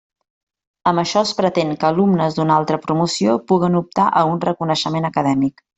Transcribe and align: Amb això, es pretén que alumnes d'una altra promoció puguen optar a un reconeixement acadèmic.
Amb 0.91 1.01
això, 1.01 1.21
es 1.29 1.33
pretén 1.41 1.75
que 1.83 1.87
alumnes 1.91 2.39
d'una 2.39 2.57
altra 2.63 2.81
promoció 2.89 3.39
puguen 3.53 3.83
optar 3.85 4.11
a 4.23 4.29
un 4.35 4.45
reconeixement 4.51 5.13
acadèmic. 5.15 5.67